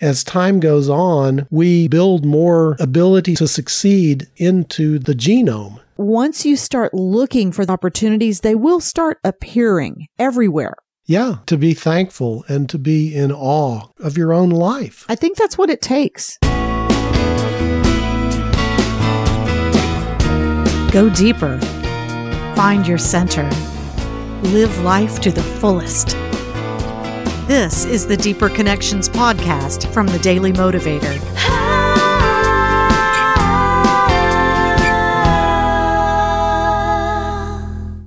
[0.00, 5.80] As time goes on, we build more ability to succeed into the genome.
[5.96, 10.74] Once you start looking for the opportunities, they will start appearing everywhere.
[11.06, 15.06] Yeah, to be thankful and to be in awe of your own life.
[15.08, 16.36] I think that's what it takes.
[20.92, 21.58] Go deeper.
[22.54, 23.48] Find your center.
[24.42, 26.16] Live life to the fullest.
[27.46, 31.14] This is the Deeper Connections podcast from the Daily Motivator.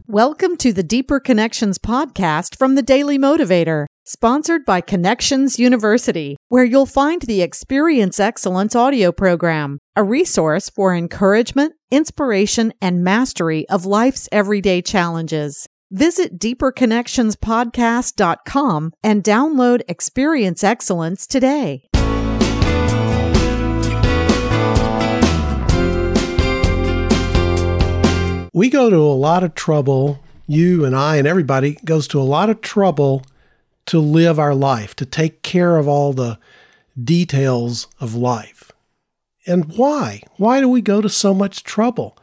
[0.07, 6.65] Welcome to the Deeper Connections podcast from the Daily Motivator, sponsored by Connections University, where
[6.65, 13.85] you'll find the Experience Excellence audio program, a resource for encouragement, inspiration, and mastery of
[13.85, 15.65] life's everyday challenges.
[15.91, 21.89] Visit deeperconnectionspodcast.com and download Experience Excellence today.
[28.53, 32.21] We go to a lot of trouble, you and I and everybody goes to a
[32.21, 33.23] lot of trouble
[33.87, 36.37] to live our life, to take care of all the
[37.03, 38.71] details of life.
[39.47, 40.21] And why?
[40.37, 42.15] Why do we go to so much trouble?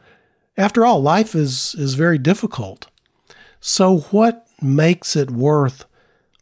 [0.55, 2.87] After all, life is, is very difficult.
[3.59, 5.85] So, what makes it worth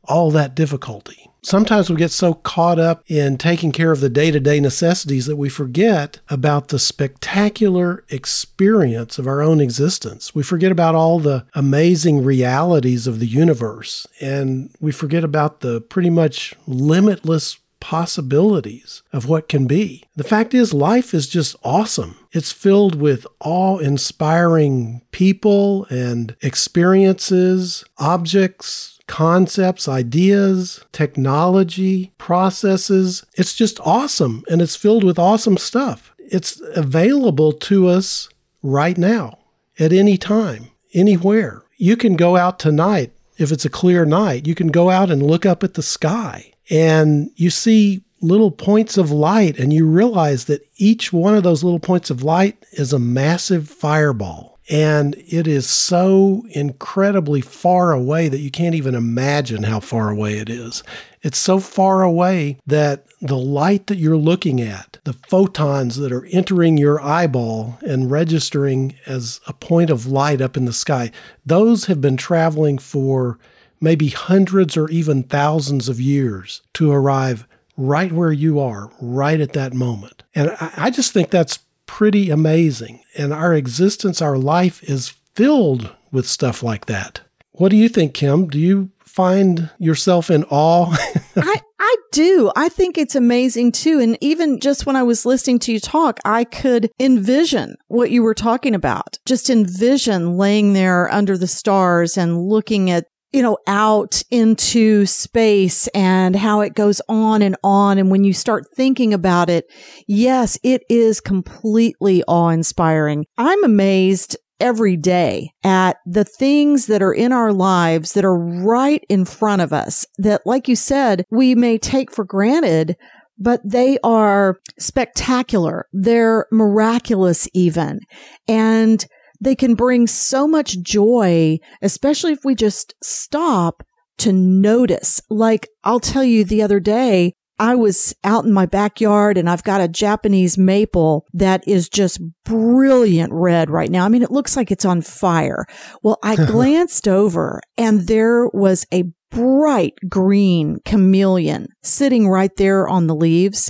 [0.04, 1.30] all that difficulty?
[1.46, 5.28] Sometimes we get so caught up in taking care of the day to day necessities
[5.28, 10.34] that we forget about the spectacular experience of our own existence.
[10.34, 15.82] We forget about all the amazing realities of the universe, and we forget about the
[15.82, 20.04] pretty much limitless possibilities of what can be.
[20.16, 22.18] The fact is, life is just awesome.
[22.32, 33.24] It's filled with awe inspiring people and experiences, objects, concepts, ideas, technology, processes.
[33.36, 36.12] It's just awesome and it's filled with awesome stuff.
[36.18, 38.30] It's available to us
[38.64, 39.38] right now,
[39.78, 41.62] at any time, anywhere.
[41.78, 44.48] You can go out tonight if it's a clear night.
[44.48, 48.98] You can go out and look up at the sky and you see little points
[48.98, 52.92] of light and you realize that each one of those little points of light is
[52.92, 59.64] a massive fireball and it is so incredibly far away that you can't even imagine
[59.64, 60.82] how far away it is.
[61.22, 66.26] It's so far away that the light that you're looking at, the photons that are
[66.32, 71.12] entering your eyeball and registering as a point of light up in the sky,
[71.46, 73.38] those have been traveling for
[73.82, 77.48] maybe hundreds or even thousands of years to arrive
[77.78, 80.24] right where you are, right at that moment.
[80.34, 83.02] And I, just think that's pretty amazing.
[83.18, 87.22] And our existence, our life is filled with stuff like that.
[87.52, 88.48] What do you think, Kim?
[88.48, 90.92] Do you find yourself in awe?
[91.36, 92.52] I, I do.
[92.56, 94.00] I think it's amazing too.
[94.00, 98.24] And even just when I was listening to you talk, I could envision what you
[98.24, 99.20] were talking about.
[99.26, 105.88] Just envision laying there under the stars and looking at you know, out into space
[105.90, 107.98] and how it goes on and on.
[107.98, 109.66] And when you start thinking about it,
[110.08, 113.26] yes, it is completely awe inspiring.
[113.38, 119.04] I'm amazed every day at the things that are in our lives that are right
[119.10, 122.96] in front of us that, like you said, we may take for granted,
[123.38, 125.88] but they are spectacular.
[125.92, 128.00] They're miraculous even.
[128.48, 129.06] And
[129.46, 133.84] they can bring so much joy, especially if we just stop
[134.18, 135.22] to notice.
[135.30, 139.64] Like I'll tell you the other day, I was out in my backyard and I've
[139.64, 144.04] got a Japanese maple that is just brilliant red right now.
[144.04, 145.66] I mean, it looks like it's on fire.
[146.04, 153.08] Well, I glanced over and there was a bright green chameleon sitting right there on
[153.08, 153.70] the leaves.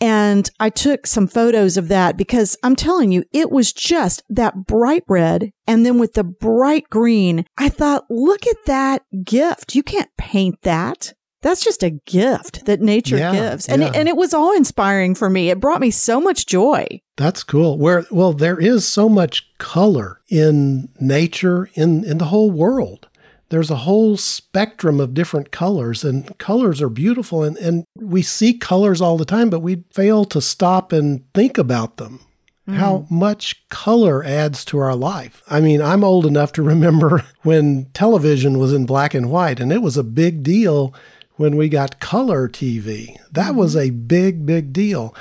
[0.00, 4.66] And I took some photos of that because I'm telling you, it was just that
[4.66, 5.50] bright red.
[5.66, 9.74] And then with the bright green, I thought, look at that gift.
[9.74, 11.12] You can't paint that.
[11.42, 13.68] That's just a gift that nature yeah, gives.
[13.68, 13.88] And, yeah.
[13.88, 15.50] it, and it was awe inspiring for me.
[15.50, 16.86] It brought me so much joy.
[17.16, 17.78] That's cool.
[17.78, 23.08] Where, well, there is so much color in nature, in, in the whole world
[23.52, 28.54] there's a whole spectrum of different colors and colors are beautiful and, and we see
[28.54, 32.20] colors all the time but we fail to stop and think about them.
[32.66, 32.76] Mm.
[32.76, 35.42] how much color adds to our life.
[35.50, 39.70] I mean i'm old enough to remember when television was in black and white and
[39.70, 40.94] it was a big deal
[41.36, 43.58] when we got color tv that mm-hmm.
[43.58, 45.14] was a big big deal.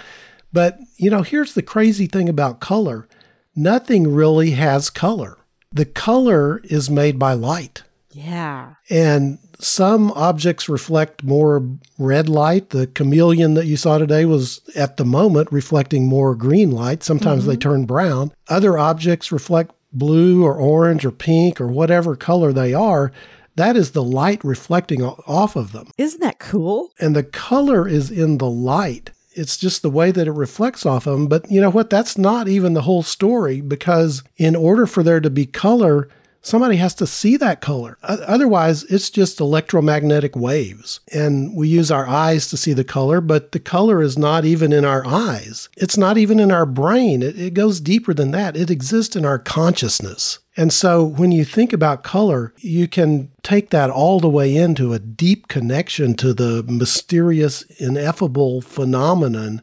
[0.53, 3.09] But you know here's the crazy thing about color.
[3.55, 5.37] Nothing really has color.
[5.73, 8.75] The color is made by light yeah.
[8.89, 11.67] And some objects reflect more
[11.97, 12.71] red light.
[12.71, 17.03] The chameleon that you saw today was at the moment reflecting more green light.
[17.03, 17.51] Sometimes mm-hmm.
[17.51, 18.31] they turn brown.
[18.47, 23.11] Other objects reflect blue or orange or pink or whatever color they are.
[23.55, 25.91] That is the light reflecting off of them.
[25.97, 26.91] Isn't that cool?
[26.99, 29.11] And the color is in the light.
[29.33, 31.27] It's just the way that it reflects off of them.
[31.27, 31.89] But you know what?
[31.89, 36.09] That's not even the whole story because in order for there to be color,
[36.41, 37.97] somebody has to see that color.
[38.03, 40.99] Otherwise, it's just electromagnetic waves.
[41.13, 44.73] And we use our eyes to see the color, but the color is not even
[44.73, 45.69] in our eyes.
[45.77, 47.21] It's not even in our brain.
[47.21, 48.57] It, it goes deeper than that.
[48.57, 50.39] It exists in our consciousness.
[50.57, 54.93] And so when you think about color, you can take that all the way into
[54.93, 59.61] a deep connection to the mysterious, ineffable phenomenon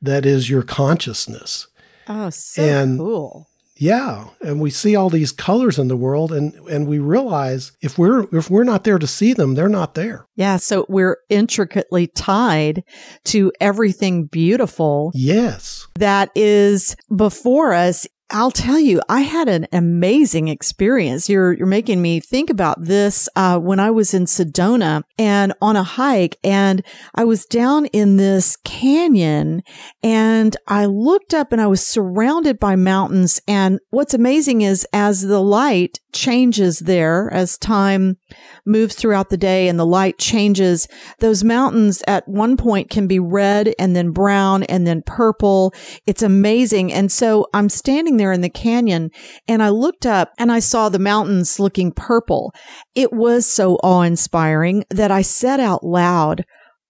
[0.00, 1.66] that is your consciousness.
[2.08, 3.48] Oh, so and cool.
[3.76, 7.98] Yeah, and we see all these colors in the world and and we realize if
[7.98, 10.26] we're if we're not there to see them, they're not there.
[10.34, 12.84] Yeah, so we're intricately tied
[13.24, 15.12] to everything beautiful.
[15.14, 15.86] Yes.
[15.96, 21.28] That is before us I'll tell you, I had an amazing experience.
[21.28, 25.76] You're you're making me think about this uh, when I was in Sedona and on
[25.76, 26.82] a hike, and
[27.14, 29.62] I was down in this canyon,
[30.02, 33.40] and I looked up and I was surrounded by mountains.
[33.46, 38.16] And what's amazing is as the light changes there, as time
[38.64, 40.88] moves throughout the day and the light changes,
[41.20, 45.72] those mountains at one point can be red and then brown and then purple.
[46.06, 46.92] It's amazing.
[46.92, 49.10] And so I'm standing there in the canyon
[49.48, 52.52] and I looked up and I saw the mountains looking purple.
[52.94, 56.44] It was so awe inspiring that I said out loud,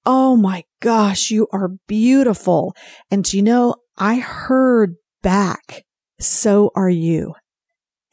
[0.05, 2.75] Oh my gosh, you are beautiful.
[3.11, 5.85] And you know, I heard back,
[6.21, 7.35] so are you.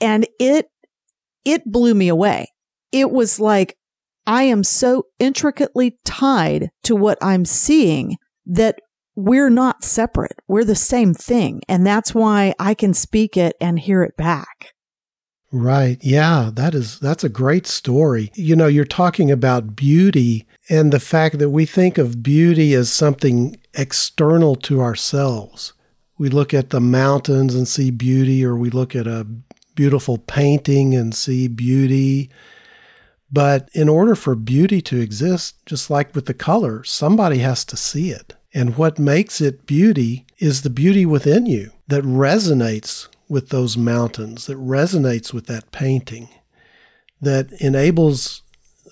[0.01, 0.67] And it,
[1.45, 2.47] it blew me away
[2.93, 3.75] it was like,
[4.25, 8.79] I am so intricately tied to what I'm seeing that
[9.15, 10.39] we're not separate.
[10.47, 11.61] We're the same thing.
[11.67, 14.73] And that's why I can speak it and hear it back.
[15.51, 15.99] Right.
[16.01, 18.31] Yeah, that is that's a great story.
[18.33, 22.91] You know, you're talking about beauty and the fact that we think of beauty as
[22.91, 25.73] something external to ourselves.
[26.17, 29.27] We look at the mountains and see beauty or we look at a
[29.75, 32.31] beautiful painting and see beauty
[33.33, 37.75] but in order for beauty to exist, just like with the color, somebody has to
[37.75, 38.35] see it.
[38.53, 44.45] And what makes it beauty is the beauty within you that resonates with those mountains,
[44.45, 46.29] that resonates with that painting,
[47.19, 48.43] that enables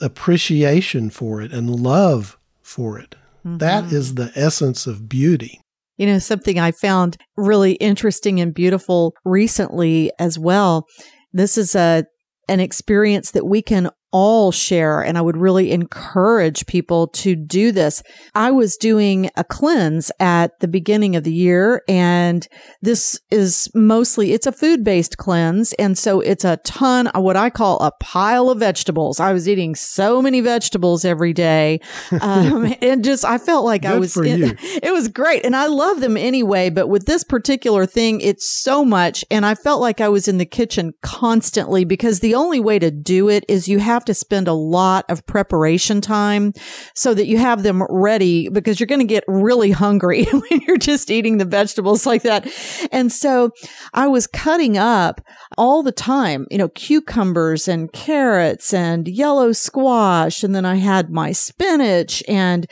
[0.02, 3.16] appreciation for it and love for it.
[3.46, 3.58] Mm-hmm.
[3.58, 5.62] That is the essence of beauty.
[5.98, 10.88] You know, something I found really interesting and beautiful recently as well.
[11.34, 12.06] This is a
[12.48, 15.02] an experience that we can all share.
[15.02, 18.04] And I would really encourage people to do this.
[18.36, 22.48] I was doing a cleanse at the beginning of the year and
[22.82, 25.74] this is mostly, it's a food based cleanse.
[25.74, 29.20] And so it's a ton of what I call a pile of vegetables.
[29.20, 31.80] I was eating so many vegetables every day.
[32.22, 35.44] Um, and just, I felt like Good I was, it, it was great.
[35.44, 36.70] And I love them anyway.
[36.70, 39.26] But with this particular thing, it's so much.
[39.32, 42.92] And I felt like I was in the kitchen constantly because the only way to
[42.92, 46.54] do it is you have have to spend a lot of preparation time
[46.96, 50.78] so that you have them ready because you're going to get really hungry when you're
[50.78, 52.48] just eating the vegetables like that.
[52.92, 53.52] And so
[53.94, 55.22] I was cutting up
[55.56, 60.44] all the time, you know, cucumbers and carrots and yellow squash.
[60.44, 62.66] And then I had my spinach and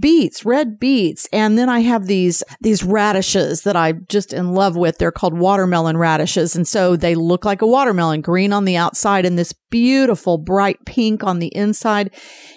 [0.00, 1.28] beets, red beets.
[1.32, 4.98] And then I have these, these radishes that I'm just in love with.
[4.98, 6.56] They're called watermelon radishes.
[6.56, 10.71] And so they look like a watermelon, green on the outside and this beautiful bright
[10.86, 12.10] pink on the inside.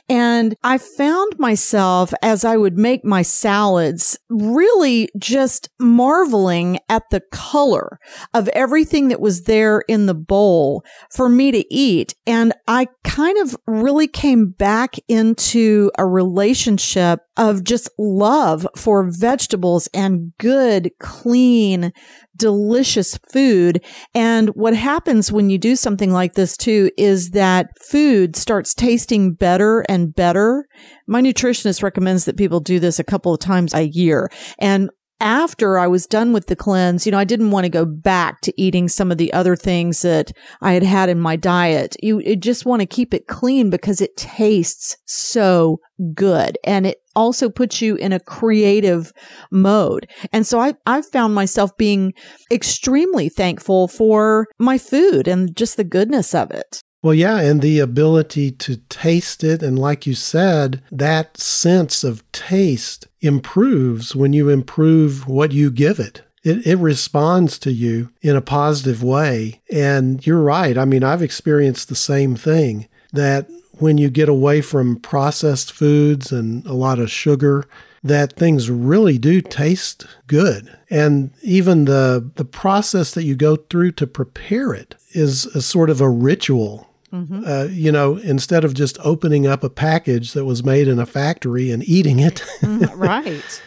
[0.08, 7.22] And I found myself as I would make my salads really just marveling at the
[7.32, 8.00] color
[8.34, 12.14] of everything that was there in the bowl for me to eat.
[12.28, 19.88] And I kind of really came back into a relationship of just love for vegetables
[19.94, 21.92] and good, clean,
[22.36, 23.84] delicious food.
[24.14, 29.34] And what happens when you do something like this too is that food starts tasting
[29.34, 30.68] better and better.
[31.08, 34.30] My nutritionist recommends that people do this a couple of times a year.
[34.60, 37.86] And after I was done with the cleanse, you know, I didn't want to go
[37.86, 41.96] back to eating some of the other things that I had had in my diet.
[42.04, 45.80] You, you just want to keep it clean because it tastes so
[46.14, 49.14] good and it also puts you in a creative
[49.52, 50.10] mode.
[50.34, 52.14] And so I, I found myself being
[52.52, 56.84] extremely thankful for my food and just the goodness of it.
[57.06, 59.62] Well, yeah, and the ability to taste it.
[59.62, 66.00] And like you said, that sense of taste improves when you improve what you give
[66.00, 66.24] it.
[66.44, 69.62] It, it responds to you in a positive way.
[69.72, 70.80] And you're right.
[70.80, 76.32] I mean, I've experienced the same thing that when you get away from processed foods
[76.32, 77.66] and a lot of sugar,
[78.04, 80.76] that things really do taste good.
[80.90, 85.92] And even the the process that you go through to prepare it is a sort
[85.92, 86.90] of a ritual.
[87.16, 87.44] Mm-hmm.
[87.46, 91.06] Uh, you know, instead of just opening up a package that was made in a
[91.06, 93.62] factory and eating it, mm, right?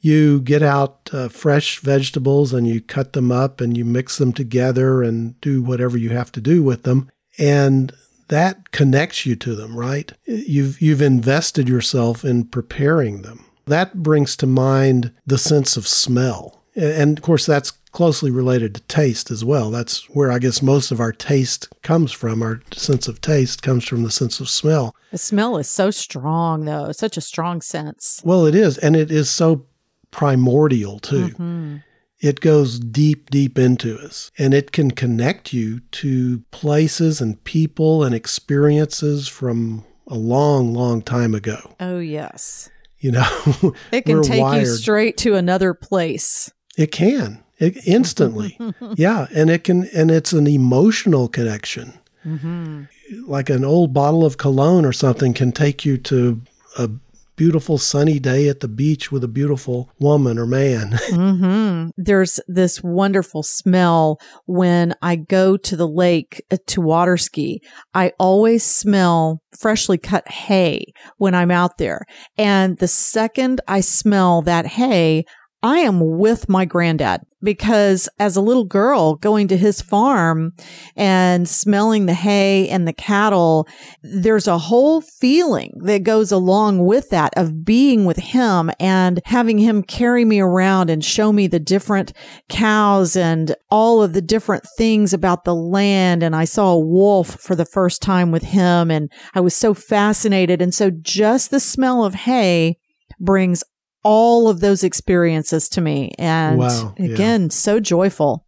[0.00, 4.32] you get out uh, fresh vegetables and you cut them up and you mix them
[4.32, 7.92] together and do whatever you have to do with them, and
[8.28, 10.12] that connects you to them, right?
[10.24, 13.44] You've you've invested yourself in preparing them.
[13.66, 16.59] That brings to mind the sense of smell.
[16.76, 19.70] And of course, that's closely related to taste as well.
[19.70, 22.42] That's where I guess most of our taste comes from.
[22.42, 24.94] Our sense of taste comes from the sense of smell.
[25.10, 28.22] The smell is so strong, though, such a strong sense.
[28.24, 28.78] Well, it is.
[28.78, 29.66] And it is so
[30.10, 31.28] primordial, too.
[31.28, 31.76] Mm-hmm.
[32.20, 38.04] It goes deep, deep into us, and it can connect you to places and people
[38.04, 41.74] and experiences from a long, long time ago.
[41.80, 42.68] Oh, yes.
[42.98, 44.66] You know, it can take wired.
[44.66, 46.52] you straight to another place.
[46.76, 48.58] It can it, instantly.
[48.96, 49.28] yeah.
[49.32, 51.92] And it can, and it's an emotional connection.
[52.26, 52.84] Mm-hmm.
[53.26, 56.40] Like an old bottle of cologne or something can take you to
[56.78, 56.90] a
[57.36, 60.90] beautiful sunny day at the beach with a beautiful woman or man.
[61.08, 61.88] mm-hmm.
[61.96, 67.62] There's this wonderful smell when I go to the lake uh, to water ski.
[67.94, 72.02] I always smell freshly cut hay when I'm out there.
[72.36, 75.24] And the second I smell that hay,
[75.62, 80.54] I am with my granddad because as a little girl going to his farm
[80.96, 83.68] and smelling the hay and the cattle,
[84.02, 89.58] there's a whole feeling that goes along with that of being with him and having
[89.58, 92.14] him carry me around and show me the different
[92.48, 96.22] cows and all of the different things about the land.
[96.22, 99.74] And I saw a wolf for the first time with him and I was so
[99.74, 100.62] fascinated.
[100.62, 102.78] And so just the smell of hay
[103.18, 103.62] brings
[104.02, 106.12] all of those experiences to me.
[106.18, 107.48] And wow, again, yeah.
[107.48, 108.46] so joyful.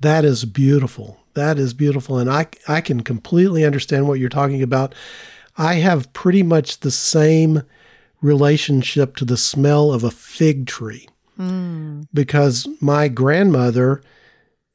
[0.00, 1.18] That is beautiful.
[1.34, 2.18] That is beautiful.
[2.18, 4.94] And I, I can completely understand what you're talking about.
[5.56, 7.62] I have pretty much the same
[8.20, 12.06] relationship to the smell of a fig tree mm.
[12.14, 14.02] because my grandmother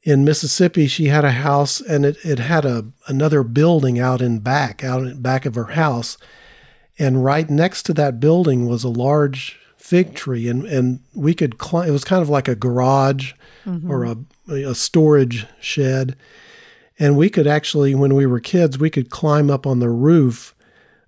[0.02, 4.38] in Mississippi, she had a house and it, it had a another building out in
[4.38, 6.16] back, out in back of her house.
[6.98, 9.58] And right next to that building was a large
[9.88, 11.88] fig tree, and and we could climb.
[11.88, 13.32] It was kind of like a garage
[13.64, 13.90] mm-hmm.
[13.90, 14.16] or a
[14.50, 16.14] a storage shed,
[16.98, 20.54] and we could actually, when we were kids, we could climb up on the roof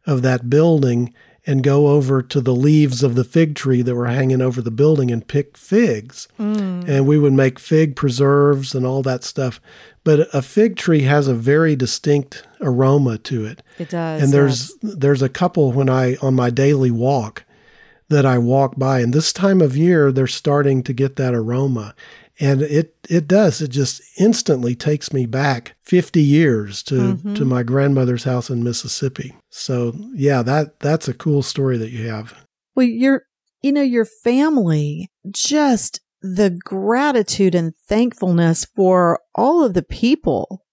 [0.06, 1.12] of that building
[1.46, 4.70] and go over to the leaves of the fig tree that were hanging over the
[4.70, 6.28] building and pick figs.
[6.38, 6.86] Mm.
[6.88, 9.60] And we would make fig preserves and all that stuff.
[10.04, 13.62] But a fig tree has a very distinct aroma to it.
[13.78, 14.22] It does.
[14.22, 14.94] And there's yes.
[14.96, 17.44] there's a couple when I on my daily walk
[18.10, 19.00] that I walk by.
[19.00, 21.94] And this time of year, they're starting to get that aroma.
[22.38, 23.60] And it, it does.
[23.62, 27.34] It just instantly takes me back 50 years to, mm-hmm.
[27.34, 29.36] to my grandmother's house in Mississippi.
[29.50, 32.34] So yeah, that, that's a cool story that you have.
[32.74, 33.24] Well, your,
[33.62, 40.64] you know, your family, just the gratitude and thankfulness for all of the people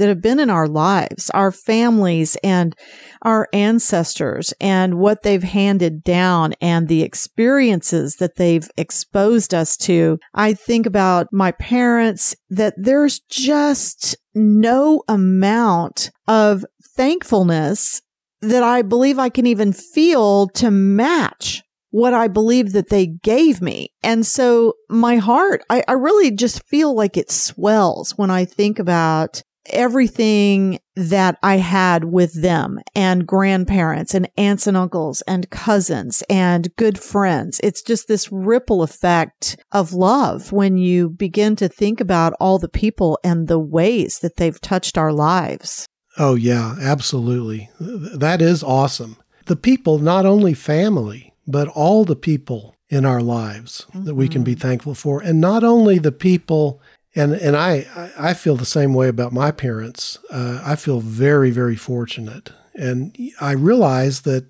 [0.00, 2.74] that have been in our lives, our families and
[3.20, 10.18] our ancestors and what they've handed down and the experiences that they've exposed us to.
[10.32, 16.64] I think about my parents that there's just no amount of
[16.96, 18.00] thankfulness
[18.40, 23.60] that I believe I can even feel to match what I believe that they gave
[23.60, 23.92] me.
[24.02, 28.78] And so my heart, I, I, really just feel like it swells when I think
[28.78, 36.22] about everything that I had with them and grandparents and aunts and uncles and cousins
[36.28, 37.60] and good friends.
[37.62, 42.68] It's just this ripple effect of love when you begin to think about all the
[42.68, 45.86] people and the ways that they've touched our lives.
[46.18, 47.70] Oh, yeah, absolutely.
[47.78, 49.16] That is awesome.
[49.46, 54.04] The people, not only family, but all the people in our lives mm-hmm.
[54.04, 54.60] that we can be mm-hmm.
[54.60, 55.22] thankful for.
[55.22, 56.82] And not only the people
[57.14, 57.86] and and I
[58.18, 60.18] I feel the same way about my parents.
[60.30, 64.46] Uh, I feel very very fortunate, and I realize that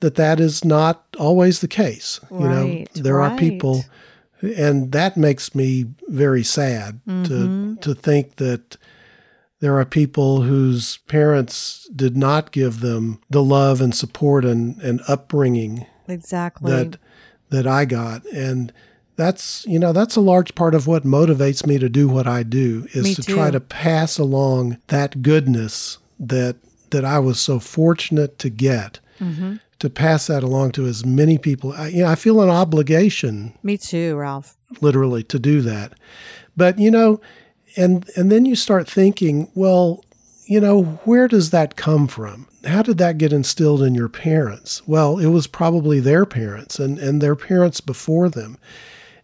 [0.00, 2.20] that that is not always the case.
[2.30, 3.32] Right, you know, there right.
[3.32, 3.84] are people,
[4.42, 7.24] and that makes me very sad mm-hmm.
[7.24, 8.76] to to think that
[9.60, 15.00] There are people whose parents did not give them the love and support and, and
[15.08, 16.98] upbringing exactly that
[17.50, 18.24] that I got.
[18.26, 18.72] And
[19.18, 22.42] that's you know that's a large part of what motivates me to do what I
[22.44, 23.34] do is Me to too.
[23.34, 26.56] try to pass along that goodness that
[26.90, 29.56] that I was so fortunate to get Mm-hmm.
[29.80, 31.72] to pass that along to as many people.
[31.72, 34.56] I, you know, I feel an obligation Me too, Ralph.
[34.80, 35.92] literally to do that.
[36.56, 37.20] But you know,
[37.76, 40.04] and and then you start thinking, well,
[40.46, 42.46] you know, where does that come from?
[42.64, 44.86] How did that get instilled in your parents?
[44.86, 48.56] Well, it was probably their parents and, and their parents before them,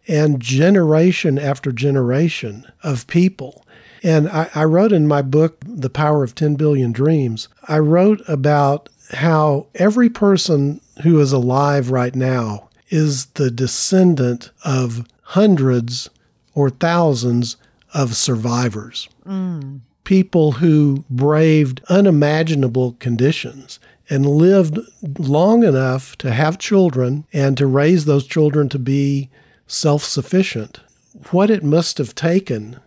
[0.06, 3.64] and generation after generation of people.
[4.02, 8.20] And I, I wrote in my book, The Power of 10 Billion Dreams, I wrote
[8.28, 16.10] about how every person who is alive right now is the descendant of hundreds
[16.54, 17.56] or thousands
[17.92, 19.08] of survivors.
[19.26, 19.80] Mm.
[20.04, 23.78] People who braved unimaginable conditions
[24.10, 24.78] and lived
[25.18, 29.30] long enough to have children and to raise those children to be
[29.66, 30.80] self sufficient.
[31.30, 32.80] What it must have taken,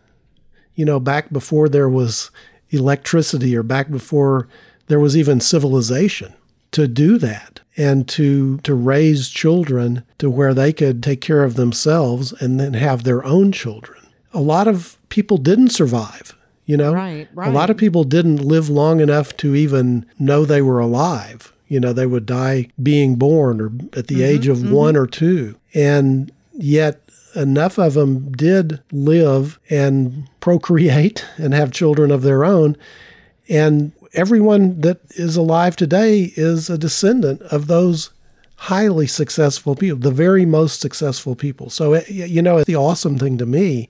[0.76, 2.30] you know, back before there was
[2.70, 4.48] electricity or back before
[4.88, 6.34] there was even civilization
[6.72, 11.56] to do that and to to raise children to where they could take care of
[11.56, 14.00] themselves and then have their own children.
[14.34, 16.94] A lot of people didn't survive, you know.
[16.94, 17.50] Right, right.
[17.50, 21.54] A lot of people didn't live long enough to even know they were alive.
[21.68, 23.68] You know, they would die being born or
[23.98, 24.74] at the mm-hmm, age of mm-hmm.
[24.74, 25.56] 1 or 2.
[25.74, 27.02] And yet
[27.36, 32.76] enough of them did live and procreate and have children of their own
[33.50, 38.12] and everyone that is alive today is a descendant of those
[38.56, 41.70] highly successful people, the very most successful people.
[41.70, 43.88] So, eh, you know, the awesome thing to me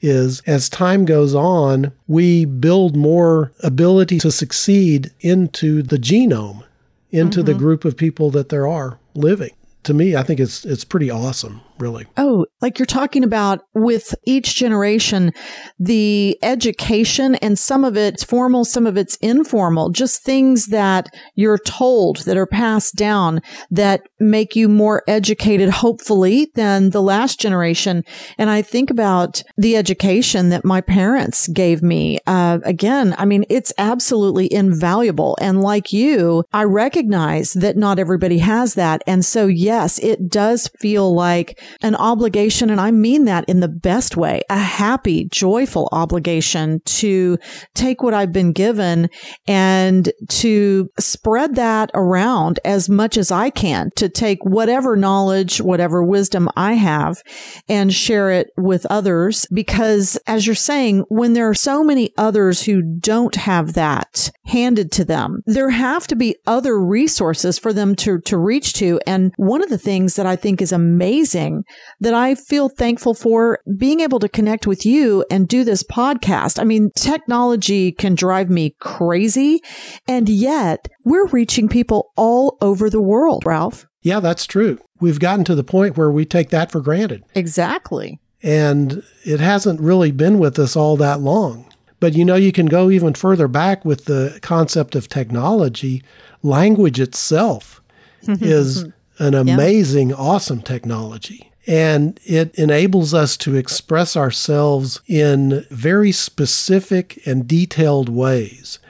[0.00, 6.64] is as time goes on, we build more ability to succeed into the genome,
[7.10, 9.52] into the group of people that there are living.
[9.84, 12.06] To me, I think it's it's pretty awesome, really.
[12.16, 15.32] Oh, like you're talking about with each generation,
[15.78, 21.58] the education and some of it's formal, some of it's informal, just things that you're
[21.58, 28.04] told that are passed down that make you more educated, hopefully, than the last generation.
[28.38, 32.18] And I think about the education that my parents gave me.
[32.26, 35.36] Uh, again, I mean, it's absolutely invaluable.
[35.40, 39.02] And like you, I recognize that not everybody has that.
[39.06, 42.70] And so, yes, it does feel like an obligation.
[42.70, 47.38] And I mean that in the best way, a happy, joyful obligation to
[47.74, 49.08] take what I've been given
[49.46, 56.02] and to spread that around as much as I can to take whatever knowledge, whatever
[56.02, 57.22] wisdom I have
[57.68, 59.46] and share it with others.
[59.52, 64.90] Because as you're saying, when there are so many others who don't have that handed
[64.92, 69.00] to them, there have to be other resources for them to, to reach to.
[69.06, 71.51] And one of the things that I think is amazing
[72.00, 76.58] that I feel thankful for being able to connect with you and do this podcast.
[76.58, 79.60] I mean, technology can drive me crazy.
[80.08, 83.86] And yet we're reaching people all over the world, Ralph.
[84.02, 84.78] Yeah, that's true.
[85.00, 87.24] We've gotten to the point where we take that for granted.
[87.34, 88.18] Exactly.
[88.42, 91.64] and it hasn't really been with us all that long.
[92.00, 96.02] But you know, you can go even further back with the concept of technology.
[96.42, 97.80] Language itself
[98.22, 98.90] is mm-hmm.
[99.22, 101.52] An amazing, awesome technology.
[101.64, 108.80] And it enables us to express ourselves in very specific and detailed ways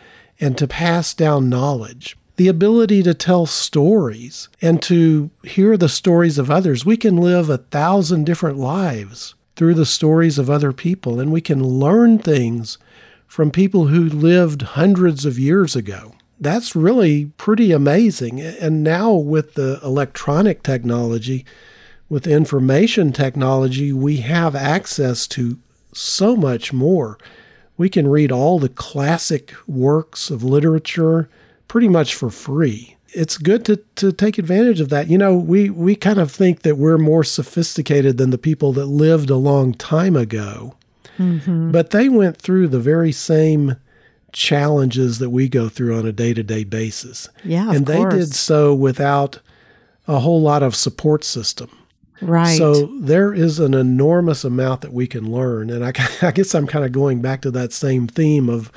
[0.40, 2.16] and to pass down knowledge.
[2.36, 6.86] The ability to tell stories and to hear the stories of others.
[6.86, 11.42] We can live a thousand different lives through the stories of other people, and we
[11.42, 12.78] can learn things
[13.26, 16.14] from people who lived hundreds of years ago.
[16.42, 18.40] That's really pretty amazing.
[18.40, 21.46] And now, with the electronic technology,
[22.08, 25.60] with information technology, we have access to
[25.94, 27.16] so much more.
[27.76, 31.28] We can read all the classic works of literature
[31.68, 32.96] pretty much for free.
[33.14, 35.08] It's good to, to take advantage of that.
[35.08, 38.86] You know, we, we kind of think that we're more sophisticated than the people that
[38.86, 40.74] lived a long time ago,
[41.18, 41.70] mm-hmm.
[41.70, 43.76] but they went through the very same
[44.32, 47.28] challenges that we go through on a day to day basis.
[47.44, 48.14] Yeah, and they course.
[48.14, 49.40] did so without
[50.08, 51.70] a whole lot of support system.
[52.20, 52.56] Right.
[52.56, 55.92] So there is an enormous amount that we can learn, and I,
[56.22, 58.72] I guess I'm kind of going back to that same theme of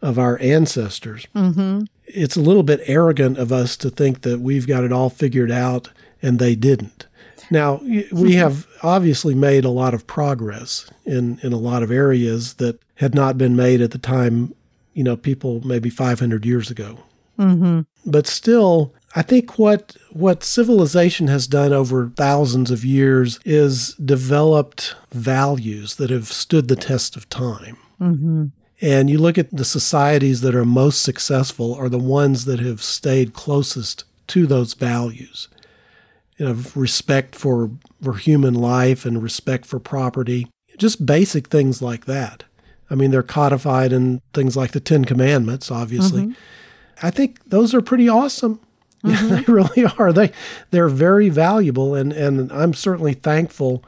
[0.00, 1.26] of our ancestors.
[1.34, 1.84] Mm-hmm.
[2.06, 5.52] It's a little bit arrogant of us to think that we've got it all figured
[5.52, 7.06] out, and they didn't.
[7.50, 12.54] Now we have obviously made a lot of progress in in a lot of areas
[12.54, 14.54] that had not been made at the time
[14.94, 16.98] you know, people maybe 500 years ago.
[17.38, 17.80] Mm-hmm.
[18.04, 24.94] But still, I think what what civilization has done over thousands of years is developed
[25.12, 27.76] values that have stood the test of time.
[28.00, 28.46] Mm-hmm.
[28.82, 32.82] And you look at the societies that are most successful are the ones that have
[32.82, 35.48] stayed closest to those values.
[36.36, 37.70] You know, respect for,
[38.02, 42.42] for human life and respect for property, just basic things like that.
[42.92, 46.24] I mean, they're codified in things like the Ten Commandments, obviously.
[46.24, 47.06] Mm-hmm.
[47.06, 48.60] I think those are pretty awesome.
[49.02, 49.28] Mm-hmm.
[49.28, 50.12] Yeah, they really are.
[50.12, 50.30] They
[50.70, 53.82] they're very valuable, and and I'm certainly thankful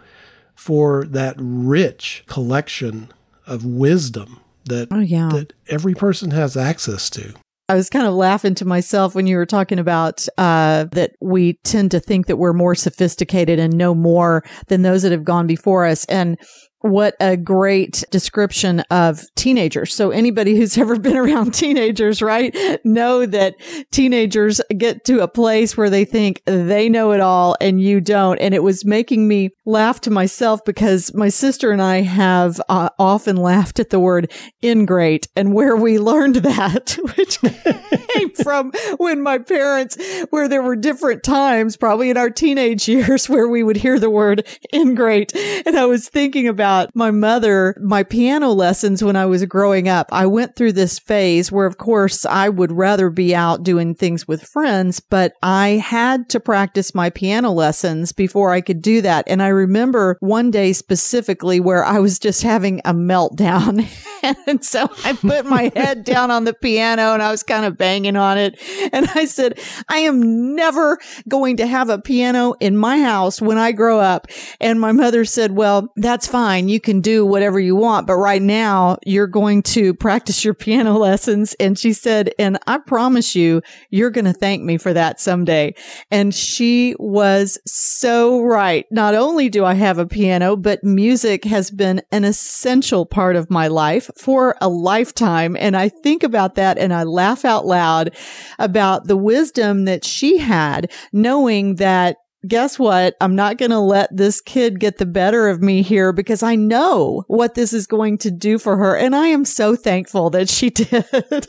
[0.56, 3.12] for that rich collection
[3.46, 5.28] of wisdom that oh, yeah.
[5.28, 7.32] that every person has access to.
[7.68, 11.54] I was kind of laughing to myself when you were talking about uh, that we
[11.64, 15.46] tend to think that we're more sophisticated and know more than those that have gone
[15.46, 16.04] before us.
[16.06, 16.38] And
[16.84, 19.94] what a great description of teenagers.
[19.94, 23.54] So anybody who's ever been around teenagers, right, know that
[23.90, 28.38] teenagers get to a place where they think they know it all and you don't.
[28.38, 32.90] And it was making me laugh to myself because my sister and I have uh,
[32.98, 34.30] often laughed at the word
[34.62, 39.96] ingrate and where we learned that, which came from when my parents,
[40.28, 44.10] where there were different times, probably in our teenage years, where we would hear the
[44.10, 45.34] word ingrate.
[45.64, 49.88] And I was thinking about about my mother, my piano lessons when I was growing
[49.88, 50.08] up.
[50.10, 54.26] I went through this phase where, of course, I would rather be out doing things
[54.26, 59.24] with friends, but I had to practice my piano lessons before I could do that.
[59.28, 63.86] And I remember one day specifically where I was just having a meltdown.
[64.24, 67.76] and so I put my head down on the piano and I was kind of
[67.76, 68.60] banging on it.
[68.92, 69.58] And I said,
[69.88, 74.28] I am never going to have a piano in my house when I grow up.
[74.60, 76.68] And my mother said, well, that's fine.
[76.68, 80.96] You can do whatever you want, but right now you're going to practice your piano
[80.98, 81.54] lessons.
[81.60, 85.74] And she said, and I promise you, you're going to thank me for that someday.
[86.10, 88.86] And she was so right.
[88.90, 93.50] Not only do I have a piano, but music has been an essential part of
[93.50, 95.56] my life for a lifetime.
[95.58, 98.14] And I think about that and I laugh out loud
[98.58, 103.16] about the wisdom that she had knowing that guess what?
[103.20, 106.56] I'm not going to let this kid get the better of me here because I
[106.56, 108.96] know what this is going to do for her.
[108.96, 111.46] And I am so thankful that she did.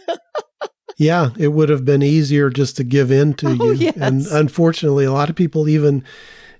[0.97, 3.73] yeah, it would have been easier just to give in to oh, you.
[3.73, 3.97] Yes.
[3.97, 6.03] And unfortunately, a lot of people even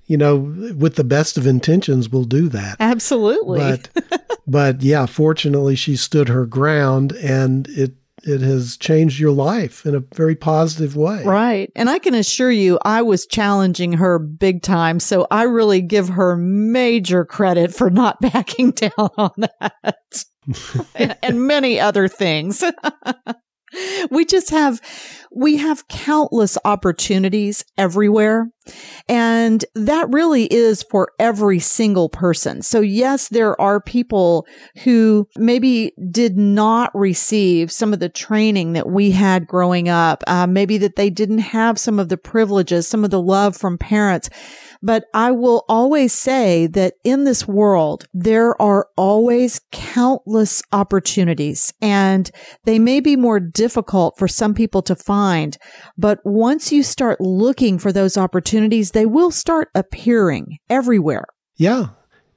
[0.08, 2.78] you know, with the best of intentions will do that.
[2.80, 3.60] Absolutely.
[3.60, 7.94] But but yeah, fortunately she stood her ground and it
[8.26, 11.24] it has changed your life in a very positive way.
[11.24, 11.72] Right.
[11.76, 15.00] And I can assure you, I was challenging her big time.
[15.00, 20.26] So I really give her major credit for not backing down on that
[20.96, 22.64] and, and many other things.
[24.10, 24.82] we just have
[25.36, 28.50] we have countless opportunities everywhere
[29.08, 32.62] and that really is for every single person.
[32.62, 34.48] So yes, there are people
[34.84, 40.24] who maybe did not receive some of the training that we had growing up.
[40.28, 43.78] Uh, maybe that they didn't have some of the privileges, some of the love from
[43.78, 44.30] parents.
[44.82, 52.30] But I will always say that in this world, there are always countless opportunities and
[52.66, 55.25] they may be more difficult for some people to find.
[55.98, 61.26] But once you start looking for those opportunities, they will start appearing everywhere.
[61.56, 61.88] Yeah.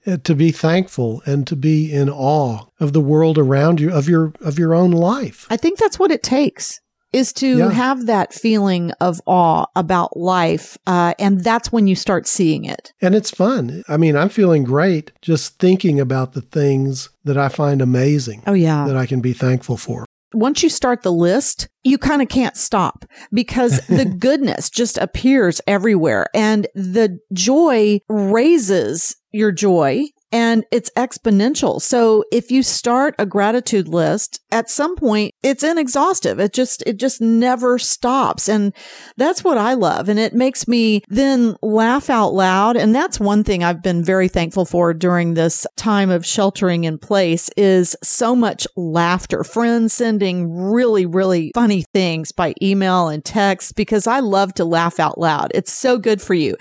[0.06, 4.08] Uh, to be thankful and to be in awe of the world around you, of
[4.08, 5.46] your, of your own life.
[5.50, 6.80] I think that's what it takes
[7.12, 7.70] is to yeah.
[7.70, 10.76] have that feeling of awe about life.
[10.86, 12.92] Uh, and that's when you start seeing it.
[13.00, 13.82] And it's fun.
[13.88, 18.42] I mean, I'm feeling great just thinking about the things that I find amazing.
[18.46, 18.86] Oh, yeah.
[18.86, 20.04] That I can be thankful for.
[20.32, 25.60] Once you start the list, you kind of can't stop because the goodness just appears
[25.66, 31.80] everywhere and the joy raises your joy and it's exponential.
[31.80, 36.38] So if you start a gratitude list, at some point it's inexhaustive.
[36.38, 38.48] It just, it just never stops.
[38.48, 38.74] And
[39.16, 40.08] that's what I love.
[40.08, 42.76] And it makes me then laugh out loud.
[42.76, 46.98] And that's one thing I've been very thankful for during this time of sheltering in
[46.98, 53.76] place is so much laughter, friends sending really, really funny things by email and text
[53.76, 55.50] because I love to laugh out loud.
[55.54, 56.56] It's so good for you.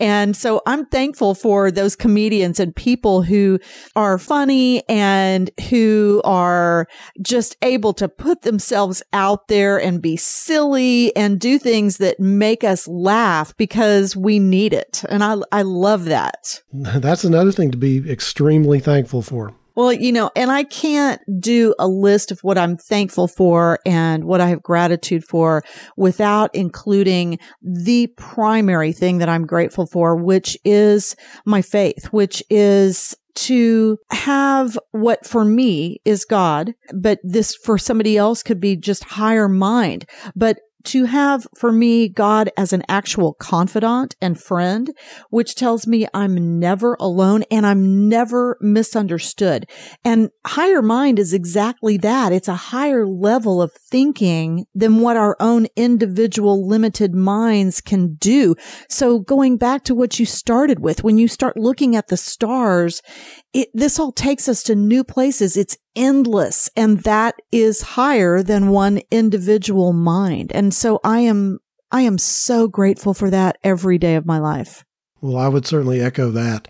[0.00, 3.58] And so I'm thankful for those comedians and people people who
[3.94, 6.86] are funny and who are
[7.20, 12.64] just able to put themselves out there and be silly and do things that make
[12.64, 15.04] us laugh because we need it.
[15.08, 16.62] And I, I love that.
[16.72, 19.54] That's another thing to be extremely thankful for.
[19.74, 24.24] Well, you know, and I can't do a list of what I'm thankful for and
[24.24, 25.62] what I have gratitude for
[25.96, 33.16] without including the primary thing that I'm grateful for, which is my faith, which is
[33.34, 39.04] to have what for me is God, but this for somebody else could be just
[39.04, 40.04] higher mind.
[40.36, 44.90] But to have for me God as an actual confidant and friend,
[45.30, 49.68] which tells me I'm never alone and I'm never misunderstood.
[50.04, 52.32] And higher mind is exactly that.
[52.32, 58.54] It's a higher level of thinking than what our own individual limited minds can do.
[58.88, 63.02] So going back to what you started with, when you start looking at the stars,
[63.52, 65.56] it, this all takes us to new places.
[65.56, 70.50] It's endless and that is higher than one individual mind.
[70.54, 71.58] And so I am,
[71.90, 74.84] I am so grateful for that every day of my life.
[75.20, 76.66] Well, I would certainly echo that.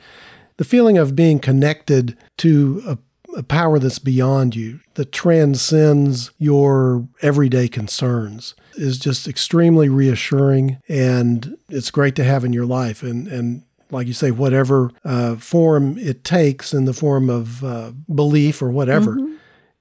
[0.56, 2.98] The feeling of being connected to a,
[3.38, 10.78] a power that's beyond you, that transcends your everyday concerns, is just extremely reassuring.
[10.88, 13.02] And it's great to have in your life.
[13.02, 13.62] And, and
[13.92, 18.70] like you say, whatever uh, form it takes in the form of uh, belief or
[18.70, 19.34] whatever, mm-hmm.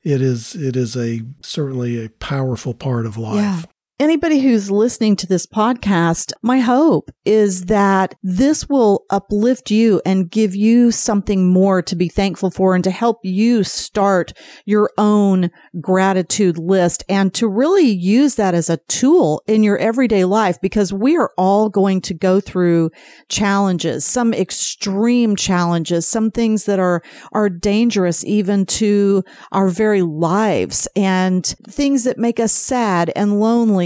[0.03, 3.35] it is it is a certainly a powerful part of life.
[3.37, 3.61] Yeah
[4.01, 10.31] anybody who's listening to this podcast, my hope is that this will uplift you and
[10.31, 14.33] give you something more to be thankful for and to help you start
[14.65, 20.25] your own gratitude list and to really use that as a tool in your everyday
[20.25, 22.89] life because we are all going to go through
[23.29, 30.87] challenges, some extreme challenges, some things that are, are dangerous even to our very lives
[30.95, 33.39] and things that make us sad and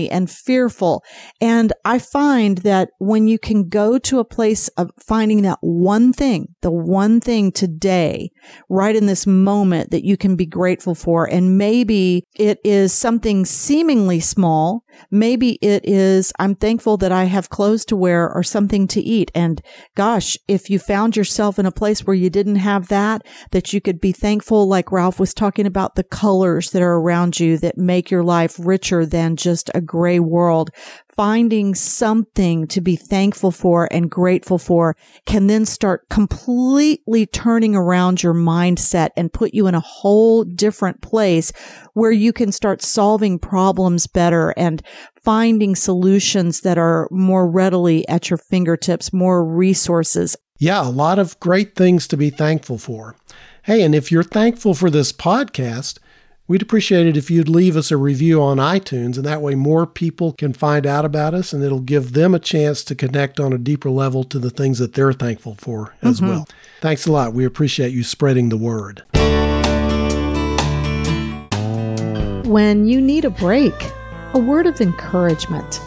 [0.10, 1.04] and fearful.
[1.42, 6.14] And I find that when you can go to a place of finding that one
[6.14, 8.30] thing, the one thing today,
[8.70, 13.46] right in this moment that you can be grateful for, and maybe it is something
[13.46, 14.84] seemingly small.
[15.12, 19.32] Maybe it is, I'm thankful that I have clothes to wear or something to eat.
[19.34, 19.62] And
[19.96, 23.82] gosh, if you found yourself in a place where you didn't have that, that you
[23.82, 27.78] could be thankful, like Ralph was talking about the colors that are around you that
[27.78, 30.72] make your life richer than just a gray world,
[31.16, 38.22] finding something to be thankful for and grateful for can then start completely turning around
[38.22, 41.52] your mindset and put you in a whole different place
[41.94, 44.84] where you can start solving problems better and
[45.24, 50.36] finding solutions that are more readily at your fingertips, more resources.
[50.58, 53.16] Yeah, a lot of great things to be thankful for.
[53.64, 55.98] Hey, and if you're thankful for this podcast,
[56.48, 59.88] We'd appreciate it if you'd leave us a review on iTunes, and that way more
[59.88, 63.52] people can find out about us, and it'll give them a chance to connect on
[63.52, 66.30] a deeper level to the things that they're thankful for as mm-hmm.
[66.30, 66.48] well.
[66.82, 67.34] Thanks a lot.
[67.34, 69.02] We appreciate you spreading the word.
[72.48, 73.74] When you need a break,
[74.36, 75.82] a word of encouragement,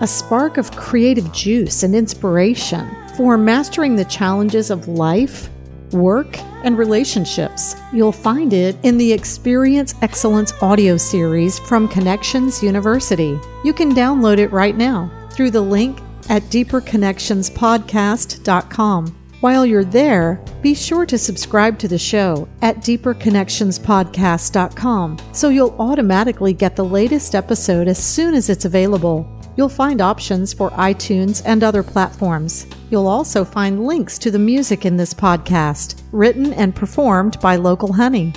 [0.00, 5.50] a spark of creative juice and inspiration for mastering the challenges of life
[5.94, 7.76] work, and relationships.
[7.92, 13.38] You'll find it in the Experience Excellence audio series from Connections University.
[13.64, 19.20] You can download it right now through the link at deeperconnectionspodcast.com.
[19.40, 26.54] While you're there, be sure to subscribe to the show at deeperconnectionspodcast.com so you'll automatically
[26.54, 29.28] get the latest episode as soon as it's available.
[29.56, 32.66] You'll find options for iTunes and other platforms.
[32.90, 37.92] You'll also find links to the music in this podcast, written and performed by Local
[37.92, 38.32] Honey.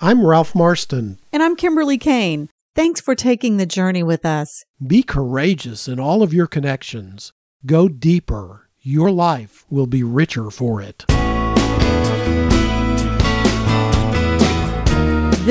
[0.00, 1.18] I'm Ralph Marston.
[1.30, 2.48] And I'm Kimberly Kane.
[2.74, 4.64] Thanks for taking the journey with us.
[4.84, 7.32] Be courageous in all of your connections.
[7.66, 8.68] Go deeper.
[8.80, 11.04] Your life will be richer for it.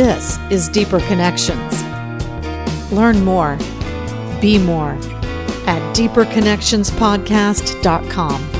[0.01, 1.83] This is Deeper Connections.
[2.89, 3.57] Learn more,
[4.39, 4.91] be more
[5.67, 8.58] at deeperconnectionspodcast.com.